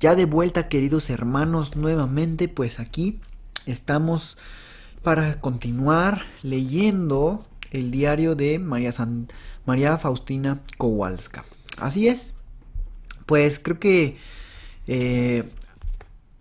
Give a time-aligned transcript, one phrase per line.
[0.00, 3.20] Ya de vuelta, queridos hermanos, nuevamente, pues aquí
[3.66, 4.38] estamos
[5.02, 8.94] para continuar leyendo el diario de María,
[9.66, 11.44] María Faustina Kowalska.
[11.76, 12.32] Así es,
[13.26, 14.16] pues creo que
[14.86, 15.44] eh,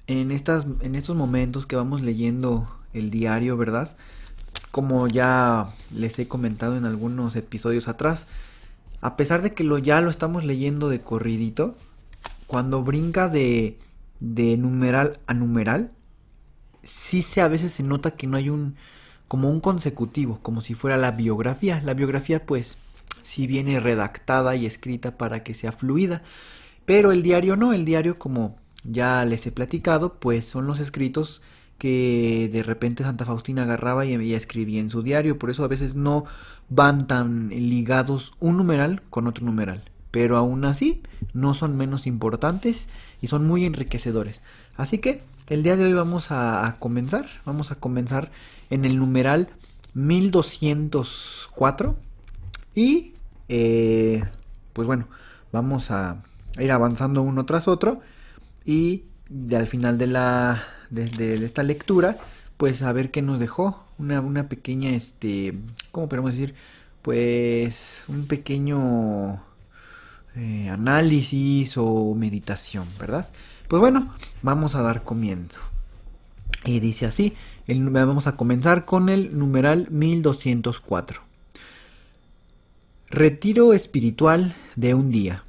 [0.07, 3.97] en, estas, en estos momentos que vamos leyendo el diario, ¿verdad?
[4.71, 8.25] Como ya les he comentado en algunos episodios atrás,
[9.01, 11.75] a pesar de que lo, ya lo estamos leyendo de corridito,
[12.49, 13.77] cuando brinca de,
[14.19, 15.91] de numeral a numeral,
[16.81, 18.75] sí se a veces se nota que no hay un
[19.27, 21.79] como un consecutivo, como si fuera la biografía.
[21.85, 22.79] La biografía pues
[23.21, 26.23] sí viene redactada y escrita para que sea fluida,
[26.87, 31.43] pero el diario no, el diario como ya les he platicado, pues son los escritos
[31.77, 35.67] que de repente Santa Faustina agarraba y, y escribía en su diario, por eso a
[35.67, 36.25] veces no
[36.67, 41.01] van tan ligados un numeral con otro numeral pero aún así
[41.33, 42.87] no son menos importantes
[43.21, 44.41] y son muy enriquecedores.
[44.75, 48.31] Así que el día de hoy vamos a, comenzar, vamos a comenzar
[48.69, 49.49] en el numeral
[49.93, 51.97] 1204
[52.75, 53.13] y
[53.49, 54.23] eh,
[54.73, 55.07] pues bueno,
[55.51, 56.23] vamos a
[56.59, 58.01] ir avanzando uno tras otro
[58.65, 59.03] y
[59.55, 62.17] al final de la de, esta lectura
[62.57, 65.57] pues a ver qué nos dejó una, una pequeña este
[65.91, 66.55] cómo podemos decir
[67.01, 69.41] pues un pequeño
[70.39, 73.29] eh, análisis o meditación, ¿verdad?
[73.67, 75.59] Pues bueno, vamos a dar comienzo.
[76.63, 77.33] Y dice así,
[77.67, 81.21] vamos a comenzar con el numeral 1204.
[83.09, 85.43] Retiro espiritual de un día.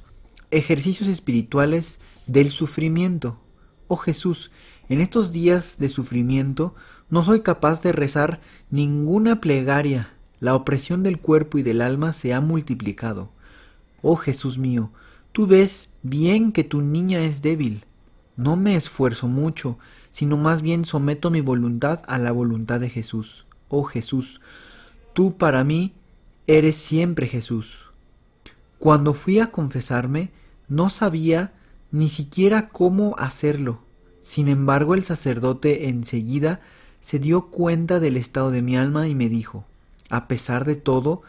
[0.51, 3.39] Ejercicios espirituales del sufrimiento.
[3.87, 4.51] Oh Jesús,
[4.89, 6.75] en estos días de sufrimiento
[7.09, 10.13] no soy capaz de rezar ninguna plegaria.
[10.41, 13.29] La opresión del cuerpo y del alma se ha multiplicado.
[14.01, 14.91] Oh Jesús mío,
[15.31, 17.85] tú ves bien que tu niña es débil.
[18.35, 19.77] No me esfuerzo mucho,
[20.09, 23.45] sino más bien someto mi voluntad a la voluntad de Jesús.
[23.69, 24.41] Oh Jesús,
[25.13, 25.93] tú para mí
[26.47, 27.85] eres siempre Jesús.
[28.79, 30.31] Cuando fui a confesarme,
[30.67, 31.53] no sabía
[31.91, 33.83] ni siquiera cómo hacerlo.
[34.21, 36.61] Sin embargo, el sacerdote enseguida
[36.99, 39.65] se dio cuenta del estado de mi alma y me dijo,
[40.09, 41.21] a pesar de todo,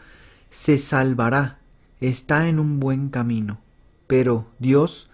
[0.50, 1.58] se salvará
[2.02, 3.60] está en un buen camino,
[4.06, 5.08] pero Dios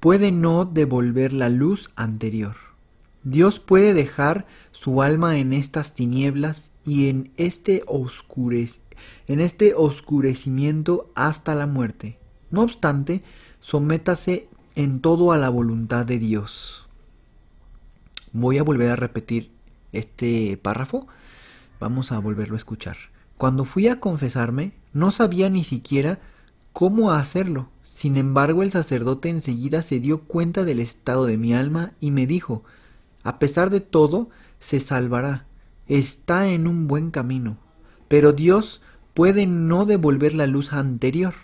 [0.00, 2.56] puede no devolver la luz anterior.
[3.22, 7.84] Dios puede dejar su alma en estas tinieblas y en este,
[9.28, 12.18] en este oscurecimiento hasta la muerte.
[12.50, 13.22] No obstante,
[13.60, 16.88] sométase en todo a la voluntad de Dios.
[18.32, 19.52] Voy a volver a repetir
[19.92, 21.06] este párrafo.
[21.78, 22.96] Vamos a volverlo a escuchar.
[23.36, 26.18] Cuando fui a confesarme, no sabía ni siquiera
[26.72, 27.68] cómo hacerlo.
[27.82, 32.26] Sin embargo, el sacerdote enseguida se dio cuenta del estado de mi alma y me
[32.26, 32.62] dijo,
[33.22, 35.46] a pesar de todo, se salvará.
[35.88, 37.58] Está en un buen camino.
[38.08, 38.80] Pero Dios
[39.14, 41.34] puede no devolver la luz anterior.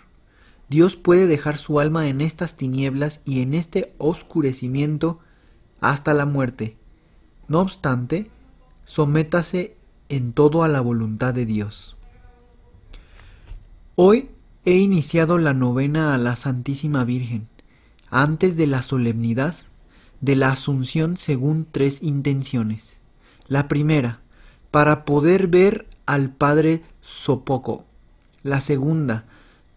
[0.69, 5.19] Dios puede dejar su alma en estas tinieblas y en este oscurecimiento
[5.79, 6.77] hasta la muerte.
[7.47, 8.29] No obstante,
[8.83, 9.75] sométase
[10.09, 11.96] en todo a la voluntad de Dios.
[13.99, 14.29] Hoy
[14.63, 17.47] he iniciado la novena a la Santísima Virgen,
[18.11, 19.55] antes de la solemnidad
[20.21, 22.97] de la Asunción según tres intenciones.
[23.47, 24.19] La primera,
[24.69, 27.85] para poder ver al Padre Sopoco.
[28.43, 29.25] La segunda,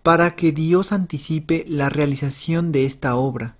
[0.02, 3.56] para que Dios anticipe la realización de esta obra.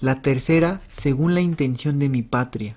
[0.00, 2.76] La tercera, según la intención de mi patria.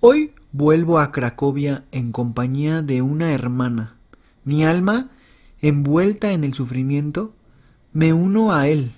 [0.00, 3.96] Hoy vuelvo a Cracovia en compañía de una hermana.
[4.44, 5.08] Mi alma
[5.60, 7.34] envuelta en el sufrimiento,
[7.92, 8.92] me uno a Él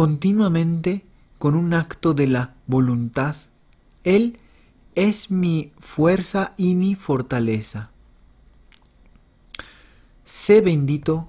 [0.00, 1.04] continuamente
[1.38, 3.36] con un acto de la voluntad.
[4.02, 4.38] Él
[4.94, 7.90] es mi fuerza y mi fortaleza.
[10.24, 11.28] Sé bendito,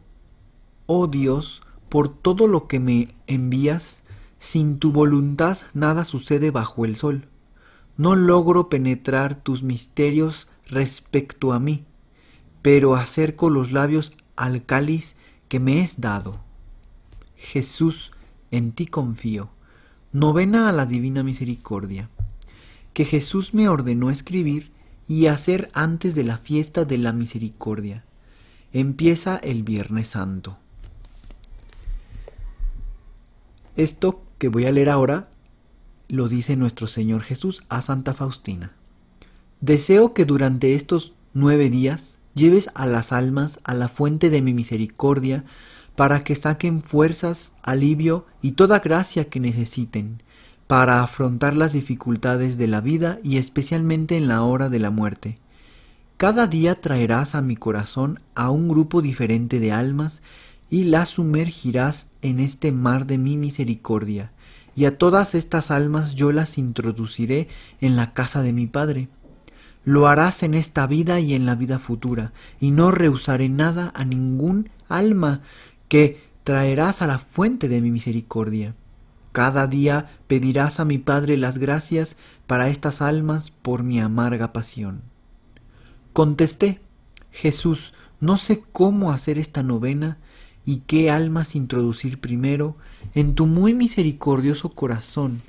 [0.86, 4.04] oh Dios, por todo lo que me envías.
[4.40, 7.28] Sin tu voluntad nada sucede bajo el sol.
[7.98, 11.86] No logro penetrar tus misterios respecto a mí
[12.62, 15.16] pero acerco los labios al cáliz
[15.48, 16.40] que me es dado.
[17.36, 18.12] Jesús,
[18.52, 19.50] en ti confío.
[20.12, 22.10] Novena a la Divina Misericordia.
[22.94, 24.72] Que Jesús me ordenó escribir
[25.08, 28.04] y hacer antes de la fiesta de la Misericordia.
[28.74, 30.58] Empieza el Viernes Santo.
[33.76, 35.30] Esto que voy a leer ahora
[36.08, 38.74] lo dice nuestro Señor Jesús a Santa Faustina.
[39.62, 44.54] Deseo que durante estos nueve días lleves a las almas a la fuente de mi
[44.54, 45.44] misericordia,
[45.96, 50.22] para que saquen fuerzas, alivio y toda gracia que necesiten,
[50.68, 55.38] para afrontar las dificultades de la vida y especialmente en la hora de la muerte.
[56.18, 60.22] Cada día traerás a mi corazón a un grupo diferente de almas
[60.70, 64.32] y las sumergirás en este mar de mi misericordia,
[64.76, 67.50] y a todas estas almas yo las introduciré
[67.82, 69.10] en la casa de mi Padre.
[69.84, 74.06] Lo harás en esta vida y en la vida futura, y no rehusaré nada a
[74.06, 75.42] ningún alma
[75.88, 78.76] que traerás a la fuente de mi misericordia.
[79.32, 82.18] Cada día pedirás a mi Padre las gracias
[82.48, 85.02] para estas almas por mi amarga pasión.
[86.14, 86.82] Contesté,
[87.32, 90.18] Jesús, no sé cómo hacer esta novena
[90.66, 92.76] y qué almas introducir primero
[93.16, 95.42] en tu muy misericordioso corazón.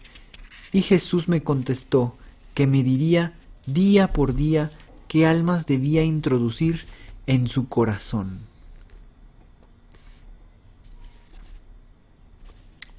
[0.73, 2.17] Y Jesús me contestó
[2.55, 3.35] que me diría
[3.67, 4.71] día por día
[5.09, 6.87] qué almas debía introducir
[7.27, 8.41] en su corazón.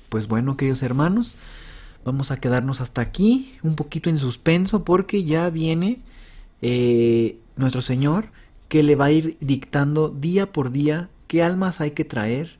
[0.10, 1.36] Pues bueno, queridos hermanos,
[2.06, 6.00] vamos a quedarnos hasta aquí, un poquito en suspenso, porque ya viene
[6.62, 8.27] eh, nuestro Señor
[8.69, 12.57] que le va a ir dictando día por día qué almas hay que traer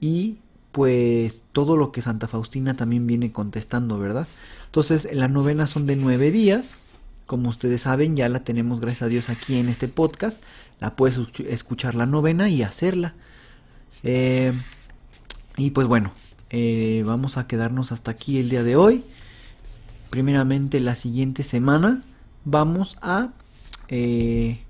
[0.00, 0.36] y
[0.72, 4.26] pues todo lo que Santa Faustina también viene contestando, ¿verdad?
[4.66, 6.86] Entonces, la novena son de nueve días.
[7.32, 10.44] Como ustedes saben, ya la tenemos, gracias a Dios, aquí en este podcast.
[10.80, 11.18] La puedes
[11.48, 13.14] escuchar la novena y hacerla.
[14.02, 14.52] Eh,
[15.56, 16.12] y pues bueno,
[16.50, 19.02] eh, vamos a quedarnos hasta aquí el día de hoy.
[20.10, 22.02] Primeramente, la siguiente semana
[22.44, 23.30] vamos a
[23.88, 24.60] eh,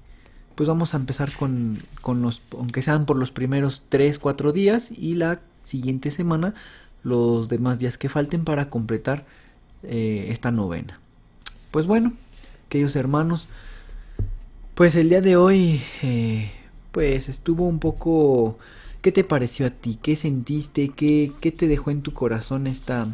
[0.55, 5.17] pues vamos a empezar con, los, aunque sean por los primeros 3, 4 días y
[5.17, 6.55] la siguiente semana
[7.03, 9.27] los demás días que falten para completar
[9.83, 11.01] esta novena.
[11.73, 12.13] Pues bueno,
[12.73, 13.49] queridos hermanos,
[14.75, 16.51] pues el día de hoy eh,
[16.91, 18.59] pues estuvo un poco...
[19.03, 19.99] ¿Qué te pareció a ti?
[20.01, 20.89] ¿Qué sentiste?
[20.89, 23.09] ¿Qué, qué te dejó en tu corazón esta,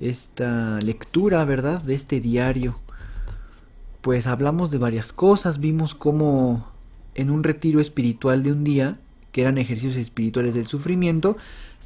[0.00, 1.82] esta lectura, verdad?
[1.82, 2.80] De este diario
[4.00, 6.72] pues hablamos de varias cosas, vimos cómo
[7.14, 9.00] en un retiro espiritual de un día,
[9.32, 11.36] que eran ejercicios espirituales del sufrimiento,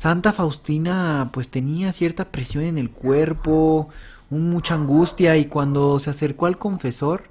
[0.00, 3.90] Santa Faustina pues tenía cierta presión en el cuerpo,
[4.30, 7.24] mucha angustia y cuando se acercó al confesor,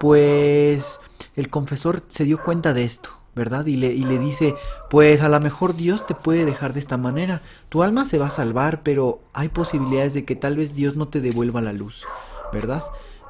[0.00, 0.98] pues
[1.36, 3.66] el confesor se dio cuenta de esto, ¿verdad?
[3.66, 4.56] Y le, dice,
[4.90, 8.26] pues a lo mejor Dios te puede dejar de esta manera, tu alma se va
[8.26, 12.04] a salvar, pero hay posibilidades de que tal vez Dios no te devuelva la luz,
[12.52, 12.82] ¿verdad?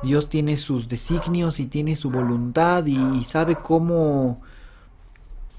[0.02, 4.40] Dios tiene sus designios y tiene su voluntad y, sabe cómo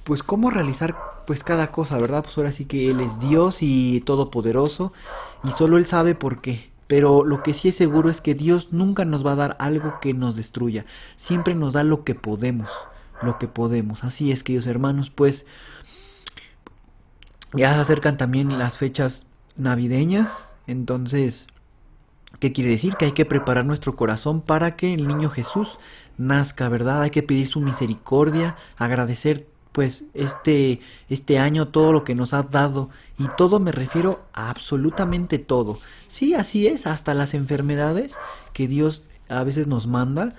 [0.09, 0.97] pues cómo realizar
[1.27, 2.23] pues cada cosa, ¿verdad?
[2.23, 4.91] Pues ahora sí que él es Dios y todopoderoso
[5.43, 6.71] y solo él sabe por qué.
[6.87, 9.99] Pero lo que sí es seguro es que Dios nunca nos va a dar algo
[10.01, 10.87] que nos destruya.
[11.15, 12.71] Siempre nos da lo que podemos,
[13.21, 14.03] lo que podemos.
[14.03, 15.45] Así es, queridos hermanos, pues
[17.53, 21.45] ya se acercan también las fechas navideñas, entonces
[22.39, 22.95] ¿Qué quiere decir?
[22.95, 25.79] Que hay que preparar nuestro corazón para que el niño Jesús
[26.17, 27.01] nazca, ¿verdad?
[27.01, 32.43] Hay que pedir su misericordia, agradecer pues este este año todo lo que nos ha
[32.43, 35.79] dado y todo me refiero a absolutamente todo.
[36.07, 38.17] Sí, así es, hasta las enfermedades
[38.53, 40.35] que Dios a veces nos manda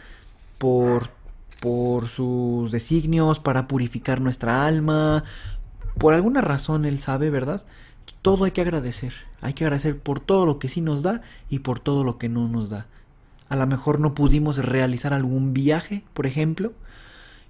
[0.59, 1.11] por
[1.61, 5.25] por sus designios para purificar nuestra alma.
[5.99, 7.65] Por alguna razón él sabe, ¿verdad?
[8.23, 9.13] todo hay que agradecer.
[9.41, 12.29] Hay que agradecer por todo lo que sí nos da y por todo lo que
[12.29, 12.87] no nos da.
[13.49, 16.73] A lo mejor no pudimos realizar algún viaje, por ejemplo,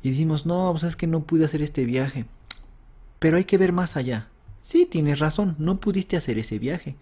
[0.03, 2.27] y decimos, no, pues es que no pude hacer este viaje.
[3.19, 4.29] Pero hay que ver más allá.
[4.63, 6.97] Sí, tienes razón, no pudiste hacer ese viaje.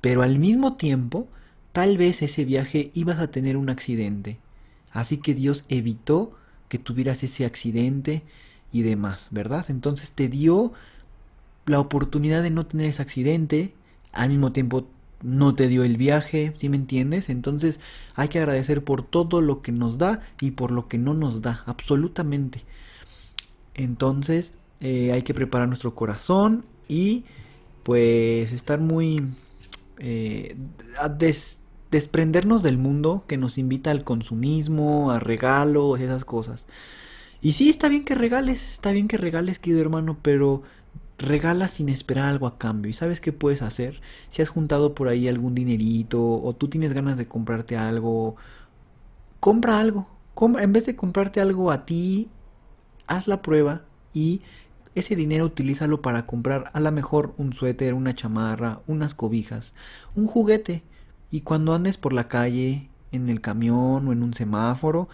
[0.00, 1.28] Pero al mismo tiempo,
[1.72, 4.38] tal vez ese viaje ibas a tener un accidente.
[4.92, 6.36] Así que Dios evitó
[6.68, 8.22] que tuvieras ese accidente
[8.72, 9.66] y demás, ¿verdad?
[9.68, 10.72] Entonces te dio
[11.66, 13.74] la oportunidad de no tener ese accidente,
[14.12, 14.86] al mismo tiempo
[15.22, 17.28] no te dio el viaje, ¿sí me entiendes?
[17.28, 17.80] Entonces
[18.14, 21.42] hay que agradecer por todo lo que nos da y por lo que no nos
[21.42, 22.64] da, absolutamente.
[23.74, 27.24] Entonces eh, hay que preparar nuestro corazón y
[27.82, 29.28] pues estar muy...
[29.98, 30.56] Eh,
[31.90, 36.64] desprendernos del mundo que nos invita al consumismo, a regalos, esas cosas.
[37.42, 40.62] Y sí, está bien que regales, está bien que regales, querido hermano, pero
[41.22, 42.90] regala sin esperar algo a cambio.
[42.90, 44.00] ¿Y sabes qué puedes hacer?
[44.28, 48.36] Si has juntado por ahí algún dinerito o tú tienes ganas de comprarte algo,
[49.40, 50.06] compra algo.
[50.60, 52.28] en vez de comprarte algo a ti,
[53.06, 53.82] haz la prueba
[54.14, 54.42] y
[54.94, 59.74] ese dinero utilízalo para comprar a lo mejor un suéter, una chamarra, unas cobijas,
[60.14, 60.82] un juguete.
[61.30, 65.08] Y cuando andes por la calle, en el camión o en un semáforo,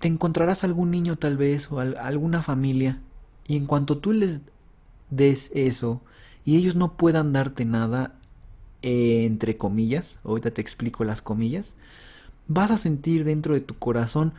[0.00, 3.00] te encontrarás algún niño tal vez o alguna familia.
[3.46, 4.42] Y en cuanto tú les
[5.10, 6.00] des eso
[6.44, 8.14] y ellos no puedan darte nada,
[8.82, 11.74] eh, entre comillas, ahorita te explico las comillas,
[12.48, 14.32] vas a sentir dentro de tu corazón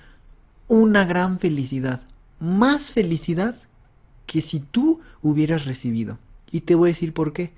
[0.68, 2.02] una gran felicidad,
[2.40, 3.56] más felicidad
[4.26, 6.18] que si tú hubieras recibido.
[6.52, 7.52] Y te voy a decir por qué.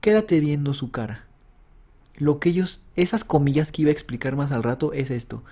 [0.00, 1.24] Quédate viendo su cara.
[2.16, 5.44] Lo que ellos, esas comillas que iba a explicar más al rato es esto.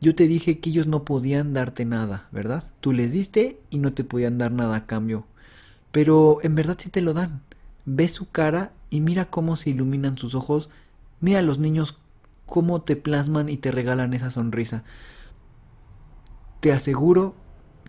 [0.00, 2.64] Yo te dije que ellos no podían darte nada, ¿verdad?
[2.80, 5.26] Tú les diste y no te podían dar nada a cambio.
[5.92, 7.42] Pero en verdad sí te lo dan.
[7.84, 10.70] Ve su cara y mira cómo se iluminan sus ojos.
[11.20, 11.98] Mira a los niños
[12.46, 14.84] cómo te plasman y te regalan esa sonrisa.
[16.60, 17.34] Te aseguro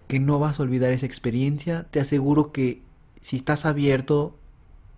[0.07, 1.83] que no vas a olvidar esa experiencia.
[1.91, 2.81] Te aseguro que
[3.21, 4.37] si estás abierto,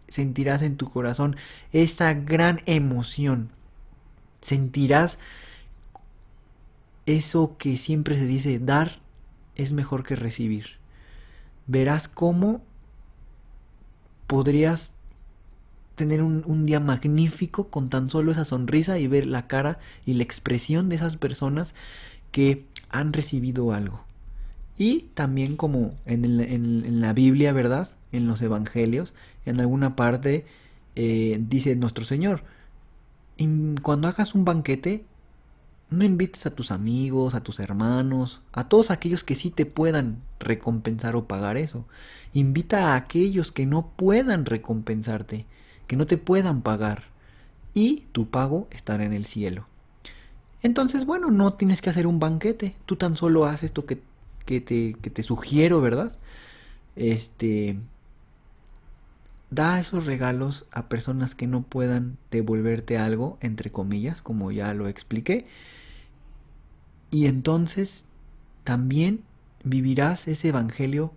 [0.07, 1.35] sentirás en tu corazón
[1.71, 3.51] esa gran emoción.
[4.41, 5.19] Sentirás
[7.05, 8.99] eso que siempre se dice, dar
[9.55, 10.77] es mejor que recibir.
[11.67, 12.61] Verás cómo
[14.27, 14.93] podrías
[15.95, 20.23] tener un, día magnífico con tan solo esa sonrisa y ver la cara y la
[20.23, 21.75] expresión de esas personas
[22.31, 24.01] que han recibido algo.
[24.77, 27.89] Y también como en, la Biblia, ¿verdad?
[28.11, 29.13] En los Evangelios,
[29.45, 30.45] en alguna parte
[30.95, 32.43] eh, dice nuestro Señor,
[33.81, 35.05] cuando hagas un banquete,
[35.89, 40.21] no invites a tus amigos, a tus hermanos, a todos aquellos que sí te puedan
[40.39, 41.85] recompensar o pagar eso.
[42.33, 45.45] Invita a aquellos que no puedan recompensarte,
[45.87, 47.05] que no te puedan pagar.
[47.73, 49.67] Y tu pago estará en el cielo.
[50.61, 54.01] Entonces, bueno, no tienes que hacer un banquete, tú tan solo haces esto que
[54.45, 56.15] que te, que te sugiero, ¿verdad?
[56.95, 57.77] Este,
[59.53, 64.87] da esos regalos a personas que no puedan devolverte algo, entre comillas, como ya lo
[64.87, 65.45] expliqué.
[67.11, 68.05] Y entonces
[68.63, 69.21] también
[69.63, 71.13] vivirás ese evangelio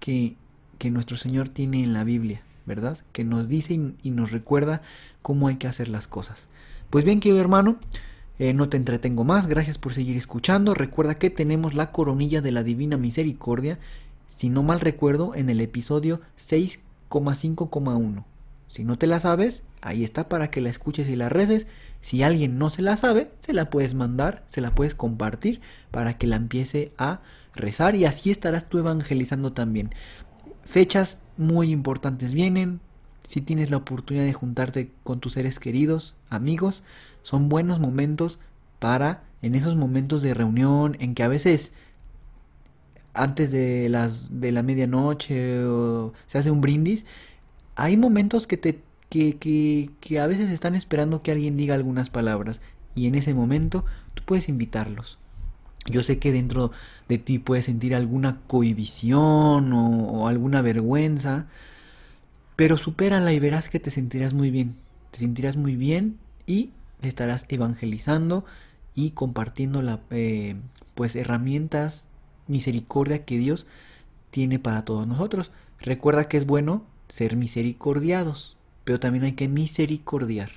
[0.00, 0.36] que,
[0.78, 2.98] que nuestro Señor tiene en la Biblia, ¿verdad?
[3.12, 4.82] Que nos dice y, nos recuerda
[5.20, 6.48] cómo hay que hacer las cosas.
[6.90, 7.78] Pues bien, querido hermano,
[8.38, 10.74] eh, no te entretengo más, gracias por seguir escuchando.
[10.74, 13.78] Recuerda que tenemos la coronilla de la Divina Misericordia,
[14.28, 16.20] si no mal recuerdo, en el episodio
[17.20, 18.24] 6,5,1.
[18.68, 21.66] Si no te la sabes, ahí está para que la escuches y la reces.
[22.00, 26.16] Si alguien no se la sabe, se la puedes mandar, se la puedes compartir para
[26.16, 27.20] que la empiece a
[27.54, 29.90] rezar y así estarás tú evangelizando también.
[30.64, 32.80] Fechas muy importantes vienen.
[33.24, 36.82] Si tienes la oportunidad de juntarte con tus seres queridos, amigos,
[37.22, 38.38] son buenos momentos
[38.78, 41.72] para en esos momentos de reunión en que a veces
[43.14, 47.04] antes de las de la medianoche o se hace un brindis
[47.76, 52.08] hay momentos que te que, que, que a veces están esperando que alguien diga algunas
[52.08, 52.60] palabras
[52.94, 55.18] y en ese momento tú puedes invitarlos.
[55.86, 56.70] Yo sé que dentro
[57.08, 61.46] de ti puedes sentir alguna cohibición o, o alguna vergüenza
[62.56, 64.76] pero supérala y verás que te sentirás muy bien.
[65.10, 66.70] Te sentirás muy bien y
[67.02, 68.44] estarás evangelizando
[68.94, 70.56] y compartiendo la, eh,
[70.94, 72.04] pues herramientas,
[72.46, 73.66] misericordia que Dios
[74.30, 75.50] tiene para todos nosotros.
[75.80, 80.50] Recuerda que es bueno ser misericordiados, pero también hay que misericordiar.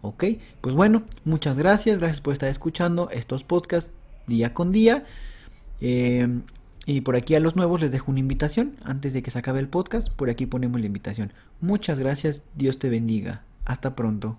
[0.00, 0.24] ¿Ok?
[0.60, 3.90] Pues bueno, muchas gracias, gracias por estar escuchando estos podcasts
[4.26, 5.04] día con día.
[5.80, 6.40] Eh,
[6.86, 8.76] y por aquí a los nuevos les dejo una invitación.
[8.82, 11.32] Antes de que se acabe el podcast, por aquí ponemos la invitación.
[11.60, 13.42] Muchas gracias, Dios te bendiga.
[13.66, 14.38] Hasta pronto.